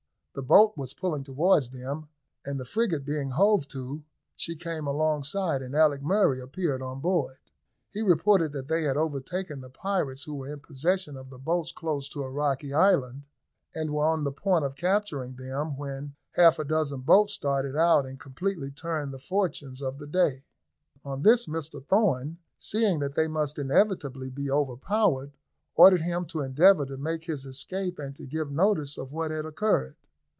[0.33, 2.07] The boat was pulling towards them,
[2.45, 4.05] and the frigate being hove to,
[4.37, 7.35] she came alongside, and Alick Murray appeared on board.
[7.89, 11.73] He reported that they had overtaken the pirates who were in possession of the boats
[11.73, 13.23] close to a rocky island,
[13.75, 18.05] and were on the point of capturing them when half a dozen boats started out
[18.05, 20.45] and completely turned the fortunes of the day.
[21.03, 25.33] On this, Mr Thorn, seeing that they must inevitably be overpowered,
[25.75, 29.45] ordered him to endeavour to make his escape, and to give notice of what had
[29.45, 29.97] occurred.